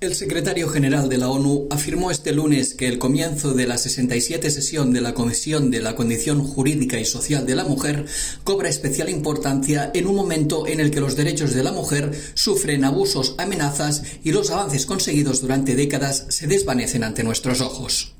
El 0.00 0.14
secretario 0.14 0.68
general 0.68 1.08
de 1.08 1.18
la 1.18 1.28
ONU 1.28 1.66
afirmó 1.70 2.12
este 2.12 2.32
lunes 2.32 2.74
que 2.74 2.86
el 2.86 3.00
comienzo 3.00 3.52
de 3.52 3.66
la 3.66 3.78
67 3.78 4.48
sesión 4.48 4.92
de 4.92 5.00
la 5.00 5.12
Comisión 5.12 5.72
de 5.72 5.80
la 5.80 5.96
Condición 5.96 6.44
Jurídica 6.44 7.00
y 7.00 7.04
Social 7.04 7.44
de 7.44 7.56
la 7.56 7.64
Mujer 7.64 8.06
cobra 8.44 8.68
especial 8.68 9.08
importancia 9.08 9.90
en 9.92 10.06
un 10.06 10.14
momento 10.14 10.68
en 10.68 10.78
el 10.78 10.92
que 10.92 11.00
los 11.00 11.16
derechos 11.16 11.52
de 11.52 11.64
la 11.64 11.72
mujer 11.72 12.12
sufren 12.34 12.84
abusos, 12.84 13.34
amenazas 13.38 14.04
y 14.22 14.30
los 14.30 14.52
avances 14.52 14.86
conseguidos 14.86 15.40
durante 15.40 15.74
décadas 15.74 16.26
se 16.28 16.46
desvanecen 16.46 17.02
ante 17.02 17.24
nuestros 17.24 17.60
ojos. 17.60 18.14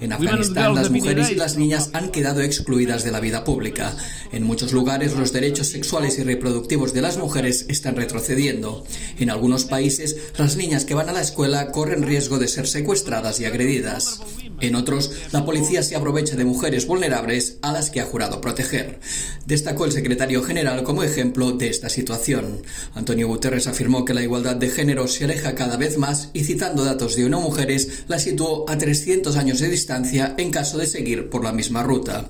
En 0.00 0.12
Afganistán, 0.12 0.74
las 0.74 0.90
mujeres 0.90 1.30
y 1.30 1.34
las 1.34 1.56
niñas 1.56 1.90
han 1.92 2.10
quedado 2.10 2.42
excluidas 2.42 3.02
de 3.02 3.12
la 3.12 3.20
vida 3.20 3.44
pública. 3.44 3.96
En 4.32 4.42
muchos 4.42 4.72
lugares 4.72 5.16
los 5.16 5.32
derechos 5.32 5.68
sexuales 5.68 6.18
y 6.18 6.24
reproductivos 6.24 6.92
de 6.92 7.02
las 7.02 7.16
mujeres 7.16 7.66
están 7.68 7.96
retrocediendo. 7.96 8.84
En 9.18 9.30
algunos 9.30 9.64
países, 9.64 10.16
las 10.36 10.56
niñas 10.56 10.84
que 10.84 10.94
van 10.94 11.08
a 11.08 11.12
la 11.12 11.22
escuela 11.22 11.70
corren 11.72 12.02
riesgo 12.02 12.38
de 12.38 12.48
ser 12.48 12.66
secuestradas 12.66 13.40
y 13.40 13.46
agredidas. 13.46 14.20
En 14.60 14.74
otros, 14.74 15.10
la 15.32 15.44
policía 15.44 15.82
se 15.82 15.96
aprovecha 15.96 16.36
de 16.36 16.44
mujeres 16.44 16.86
vulnerables 16.86 17.58
a 17.62 17.72
las 17.72 17.90
que 17.90 18.00
ha 18.00 18.06
jurado 18.06 18.40
proteger. 18.40 19.00
Destacó 19.46 19.84
el 19.84 19.92
secretario 19.92 20.42
general 20.42 20.82
como 20.82 21.04
ejemplo 21.04 21.52
de 21.52 21.68
esta 21.68 21.88
situación. 21.88 22.62
Antonio 22.94 23.28
Guterres 23.28 23.68
afirmó 23.68 24.04
que 24.04 24.12
la 24.12 24.22
igualdad 24.22 24.56
de 24.56 24.68
género 24.68 25.06
se 25.06 25.22
aleja 25.22 25.54
cada 25.54 25.76
vez 25.76 25.98
más 25.98 26.30
y 26.32 26.42
citando 26.42 26.84
datos 26.84 27.14
de 27.14 27.26
UNO 27.26 27.40
Mujeres, 27.40 28.04
la 28.08 28.18
situó 28.18 28.68
a 28.68 28.76
300 28.76 29.36
años 29.36 29.60
de 29.60 29.68
distancia 29.68 30.34
en 30.36 30.50
caso 30.50 30.78
de 30.78 30.88
seguir 30.88 31.30
por 31.30 31.44
la 31.44 31.52
misma 31.52 31.84
ruta. 31.84 32.28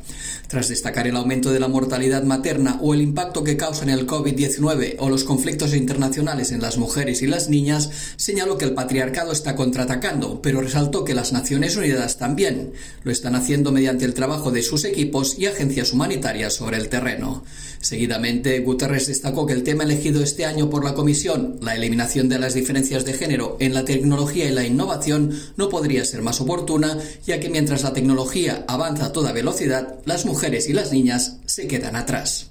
Tras 0.48 0.68
destacar 0.68 1.08
el 1.08 1.16
aumento 1.16 1.50
de 1.50 1.58
la 1.58 1.66
mortalidad 1.66 2.22
materna 2.22 2.78
o 2.80 2.94
el 2.94 3.02
impacto 3.02 3.42
que 3.42 3.56
causan 3.56 3.88
el 3.88 4.06
COVID-19 4.06 4.94
o 5.00 5.10
los 5.10 5.24
conflictos 5.24 5.74
internacionales 5.74 6.52
en 6.52 6.62
las 6.62 6.78
mujeres 6.78 7.20
y 7.22 7.26
las 7.26 7.48
niñas, 7.48 7.90
señaló 8.16 8.56
que 8.56 8.64
el 8.64 8.74
patriarcado 8.74 9.32
está 9.32 9.56
contraatacando, 9.56 10.40
pero 10.42 10.60
resaltó 10.60 11.04
que 11.04 11.14
las 11.14 11.32
Naciones 11.32 11.76
Unidas 11.76 12.18
también. 12.18 12.72
Lo 13.02 13.10
están 13.10 13.34
haciendo 13.34 13.72
mediante 13.72 14.04
el 14.04 14.14
trabajo 14.14 14.52
de 14.52 14.62
sus 14.62 14.84
equipos 14.84 15.36
y 15.36 15.46
agencias 15.46 15.92
humanitarias 15.92 16.54
sobre 16.54 16.76
el 16.76 16.88
terreno. 16.88 17.42
Seguidamente, 17.80 18.60
Guterres 18.60 19.08
destacó 19.08 19.46
que 19.46 19.52
el 19.52 19.64
tema 19.64 19.84
elegido 19.84 20.22
este 20.22 20.44
año 20.44 20.70
por 20.70 20.84
la 20.84 20.94
Comisión, 20.94 21.58
la 21.60 21.74
eliminación 21.74 22.28
de 22.28 22.38
las 22.38 22.54
diferencias 22.54 23.04
de 23.04 23.12
género 23.14 23.56
en 23.60 23.74
la 23.74 23.84
tecnología 23.84 24.46
y 24.46 24.52
la 24.52 24.64
innovación, 24.64 25.38
no 25.56 25.68
podría 25.68 26.04
ser 26.04 26.22
más 26.22 26.40
oportuna, 26.40 26.98
ya 27.26 27.40
que 27.40 27.48
mientras 27.48 27.82
la 27.82 27.92
tecnología 27.92 28.64
avanza 28.68 29.06
a 29.06 29.12
toda 29.12 29.32
velocidad, 29.32 29.96
las 30.04 30.24
mujeres 30.24 30.35
y 30.68 30.72
las 30.72 30.92
niñas 30.92 31.38
se 31.46 31.66
quedan 31.66 31.96
atrás. 31.96 32.50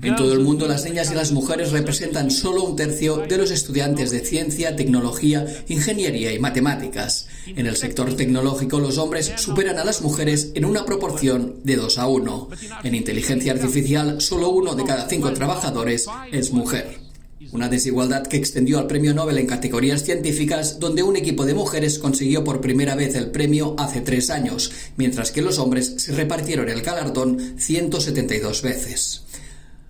En 0.00 0.14
todo 0.14 0.32
el 0.32 0.40
mundo, 0.40 0.68
las 0.68 0.84
niñas 0.84 1.10
y 1.10 1.14
las 1.14 1.32
mujeres 1.32 1.72
representan 1.72 2.30
solo 2.30 2.62
un 2.62 2.76
tercio 2.76 3.24
de 3.28 3.36
los 3.36 3.50
estudiantes 3.50 4.12
de 4.12 4.20
ciencia, 4.20 4.76
tecnología, 4.76 5.44
ingeniería 5.66 6.32
y 6.32 6.38
matemáticas. 6.38 7.26
En 7.46 7.66
el 7.66 7.76
sector 7.76 8.14
tecnológico, 8.14 8.78
los 8.78 8.96
hombres 8.96 9.32
superan 9.36 9.78
a 9.78 9.84
las 9.84 10.00
mujeres 10.00 10.52
en 10.54 10.64
una 10.64 10.84
proporción 10.84 11.56
de 11.64 11.76
2 11.76 11.98
a 11.98 12.06
1. 12.06 12.48
En 12.84 12.94
inteligencia 12.94 13.52
artificial, 13.52 14.20
solo 14.20 14.50
uno 14.50 14.76
de 14.76 14.84
cada 14.84 15.08
cinco 15.08 15.32
trabajadores 15.32 16.06
es 16.30 16.52
mujer. 16.52 17.07
Una 17.52 17.68
desigualdad 17.68 18.26
que 18.26 18.36
extendió 18.36 18.80
al 18.80 18.88
premio 18.88 19.14
Nobel 19.14 19.38
en 19.38 19.46
categorías 19.46 20.02
científicas, 20.02 20.80
donde 20.80 21.04
un 21.04 21.16
equipo 21.16 21.46
de 21.46 21.54
mujeres 21.54 22.00
consiguió 22.00 22.42
por 22.42 22.60
primera 22.60 22.96
vez 22.96 23.14
el 23.14 23.30
premio 23.30 23.76
hace 23.78 24.00
tres 24.00 24.28
años, 24.30 24.72
mientras 24.96 25.30
que 25.30 25.40
los 25.40 25.58
hombres 25.58 25.94
se 25.98 26.12
repartieron 26.12 26.68
el 26.68 26.82
galardón 26.82 27.54
172 27.56 28.62
veces. 28.62 29.22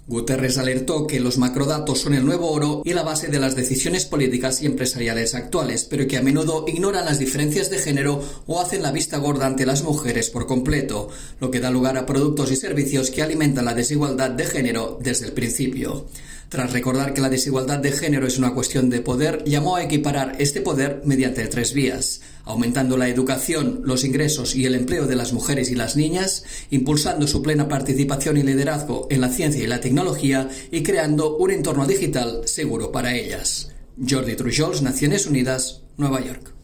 Guterres 0.06 0.56
alertó 0.56 1.06
que 1.06 1.20
los 1.20 1.36
macrodatos 1.36 2.00
son 2.00 2.14
el 2.14 2.24
nuevo 2.24 2.50
oro 2.50 2.82
y 2.84 2.94
la 2.94 3.02
base 3.02 3.28
de 3.28 3.38
las 3.38 3.56
decisiones 3.56 4.06
políticas 4.06 4.62
y 4.62 4.66
empresariales 4.66 5.34
actuales, 5.34 5.84
pero 5.84 6.06
que 6.06 6.16
a 6.16 6.22
menudo 6.22 6.64
ignoran 6.66 7.04
las 7.04 7.18
diferencias 7.18 7.68
de 7.70 7.78
género 7.78 8.22
o 8.46 8.60
hacen 8.60 8.82
la 8.82 8.92
vista 8.92 9.18
gorda 9.18 9.46
ante 9.46 9.66
las 9.66 9.82
mujeres 9.82 10.30
por 10.30 10.46
completo, 10.46 11.10
lo 11.40 11.50
que 11.50 11.60
da 11.60 11.70
lugar 11.70 11.98
a 11.98 12.06
productos 12.06 12.50
y 12.52 12.56
servicios 12.56 13.10
que 13.10 13.22
alimentan 13.22 13.66
la 13.66 13.74
desigualdad 13.74 14.30
de 14.30 14.46
género 14.46 14.98
desde 15.02 15.26
el 15.26 15.32
principio. 15.32 16.06
Tras 16.48 16.72
recordar 16.72 17.12
que 17.12 17.20
la 17.20 17.28
desigualdad 17.28 17.78
de 17.78 17.92
género 17.92 18.26
es 18.26 18.38
una 18.38 18.54
cuestión 18.54 18.88
de 18.88 19.02
poder, 19.02 19.44
llamó 19.44 19.76
a 19.76 19.82
equiparar 19.82 20.36
este 20.38 20.62
poder 20.62 21.02
mediante 21.04 21.46
tres 21.46 21.74
vías, 21.74 22.22
aumentando 22.44 22.96
la 22.96 23.08
educación, 23.08 23.82
los 23.84 24.02
ingresos 24.02 24.54
y 24.54 24.64
el 24.64 24.74
empleo 24.74 25.06
de 25.06 25.16
las 25.16 25.34
mujeres 25.34 25.70
y 25.70 25.74
las 25.74 25.94
niñas, 25.94 26.44
impulsando 26.70 27.26
su 27.26 27.42
plena 27.42 27.68
participación 27.68 28.38
y 28.38 28.42
liderazgo 28.42 29.08
en 29.10 29.20
la 29.20 29.28
ciencia 29.28 29.62
y 29.62 29.66
la 29.66 29.80
tecnología 29.80 30.48
y 30.70 30.82
creando 30.82 31.36
un 31.36 31.50
entorno 31.50 31.86
digital 31.86 32.40
seguro 32.46 32.92
para 32.92 33.14
ellas. 33.14 33.68
Jordi 34.08 34.34
Trujols, 34.34 34.80
Naciones 34.80 35.26
Unidas, 35.26 35.82
Nueva 35.98 36.24
York. 36.24 36.57